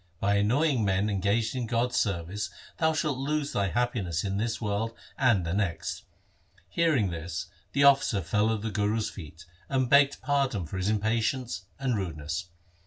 By 0.19 0.37
annoying 0.37 0.83
men 0.83 1.11
engaged 1.11 1.55
in 1.55 1.67
God's 1.67 1.95
service 1.95 2.49
thou 2.79 2.91
shalt 2.93 3.19
lose 3.19 3.51
thy 3.53 3.67
happiness 3.67 4.23
in 4.23 4.37
this 4.37 4.59
world 4.59 4.95
and 5.15 5.45
the 5.45 5.53
next.' 5.53 6.05
Hearing 6.69 7.11
this 7.11 7.51
the 7.73 7.83
officer 7.83 8.21
fell 8.23 8.51
at 8.51 8.61
the 8.61 8.71
Guru's 8.71 9.11
feet, 9.11 9.45
and 9.69 9.91
begged 9.91 10.19
pardon 10.23 10.65
for 10.65 10.77
his 10.77 10.89
impatience 10.89 11.65
and 11.77 11.95
rudeness. 11.95 12.49